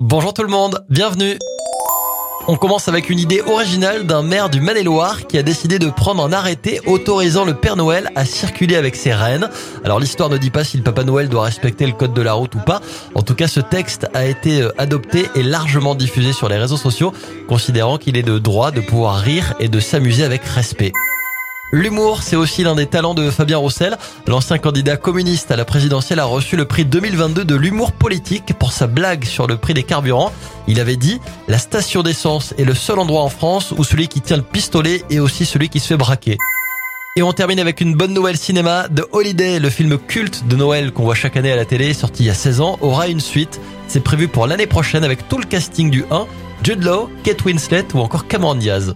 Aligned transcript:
Bonjour 0.00 0.32
tout 0.32 0.42
le 0.42 0.48
monde, 0.48 0.82
bienvenue 0.88 1.36
on 2.48 2.56
commence 2.56 2.88
avec 2.88 3.10
une 3.10 3.18
idée 3.18 3.42
originale 3.42 4.06
d'un 4.06 4.22
maire 4.22 4.48
du 4.48 4.62
Maine-et-Loire 4.62 5.26
qui 5.26 5.36
a 5.36 5.42
décidé 5.42 5.78
de 5.78 5.88
prendre 5.90 6.24
un 6.24 6.32
arrêté 6.32 6.80
autorisant 6.86 7.44
le 7.44 7.54
Père 7.54 7.76
Noël 7.76 8.10
à 8.16 8.24
circuler 8.24 8.76
avec 8.76 8.96
ses 8.96 9.12
reines. 9.12 9.50
Alors 9.84 10.00
l'histoire 10.00 10.30
ne 10.30 10.38
dit 10.38 10.50
pas 10.50 10.64
si 10.64 10.78
le 10.78 10.82
Papa 10.82 11.04
Noël 11.04 11.28
doit 11.28 11.44
respecter 11.44 11.86
le 11.86 11.92
code 11.92 12.14
de 12.14 12.22
la 12.22 12.32
route 12.32 12.54
ou 12.54 12.58
pas. 12.58 12.80
En 13.14 13.22
tout 13.22 13.34
cas, 13.34 13.46
ce 13.46 13.60
texte 13.60 14.08
a 14.14 14.24
été 14.24 14.62
euh, 14.62 14.72
adopté 14.78 15.26
et 15.36 15.42
largement 15.42 15.94
diffusé 15.94 16.32
sur 16.32 16.48
les 16.48 16.56
réseaux 16.56 16.78
sociaux, 16.78 17.12
considérant 17.46 17.98
qu'il 17.98 18.16
est 18.16 18.22
de 18.22 18.38
droit 18.38 18.70
de 18.70 18.80
pouvoir 18.80 19.18
rire 19.18 19.54
et 19.60 19.68
de 19.68 19.78
s'amuser 19.78 20.24
avec 20.24 20.42
respect. 20.42 20.92
L'humour, 21.72 22.22
c'est 22.24 22.34
aussi 22.34 22.64
l'un 22.64 22.74
des 22.74 22.86
talents 22.86 23.14
de 23.14 23.30
Fabien 23.30 23.58
Roussel. 23.58 23.96
L'ancien 24.26 24.58
candidat 24.58 24.96
communiste 24.96 25.52
à 25.52 25.56
la 25.56 25.64
présidentielle 25.64 26.18
a 26.18 26.24
reçu 26.24 26.56
le 26.56 26.64
prix 26.64 26.84
2022 26.84 27.44
de 27.44 27.54
l'humour 27.54 27.92
politique 27.92 28.54
pour 28.58 28.72
sa 28.72 28.88
blague 28.88 29.24
sur 29.24 29.46
le 29.46 29.56
prix 29.56 29.72
des 29.72 29.84
carburants. 29.84 30.32
Il 30.66 30.80
avait 30.80 30.96
dit 30.96 31.20
«La 31.48 31.58
station 31.58 32.02
d'essence 32.02 32.54
est 32.58 32.64
le 32.64 32.74
seul 32.74 32.98
endroit 32.98 33.22
en 33.22 33.28
France 33.28 33.72
où 33.76 33.84
celui 33.84 34.08
qui 34.08 34.20
tient 34.20 34.36
le 34.36 34.42
pistolet 34.42 35.04
est 35.10 35.20
aussi 35.20 35.46
celui 35.46 35.68
qui 35.68 35.78
se 35.78 35.86
fait 35.86 35.96
braquer». 35.96 36.38
Et 37.16 37.22
on 37.22 37.32
termine 37.32 37.60
avec 37.60 37.80
une 37.80 37.94
bonne 37.94 38.14
nouvelle 38.14 38.36
cinéma. 38.36 38.88
The 38.88 39.02
Holiday, 39.12 39.60
le 39.60 39.70
film 39.70 39.96
culte 39.98 40.48
de 40.48 40.56
Noël 40.56 40.92
qu'on 40.92 41.04
voit 41.04 41.14
chaque 41.14 41.36
année 41.36 41.52
à 41.52 41.56
la 41.56 41.64
télé, 41.64 41.94
sorti 41.94 42.24
il 42.24 42.26
y 42.26 42.30
a 42.30 42.34
16 42.34 42.60
ans, 42.60 42.78
aura 42.80 43.06
une 43.06 43.20
suite. 43.20 43.60
C'est 43.86 44.00
prévu 44.00 44.26
pour 44.26 44.48
l'année 44.48 44.66
prochaine 44.66 45.04
avec 45.04 45.28
tout 45.28 45.38
le 45.38 45.44
casting 45.44 45.90
du 45.90 46.04
1, 46.10 46.26
Jude 46.64 46.82
Law, 46.82 47.08
Kate 47.22 47.44
Winslet 47.44 47.86
ou 47.94 48.00
encore 48.00 48.26
Cameron 48.26 48.56
Diaz. 48.56 48.94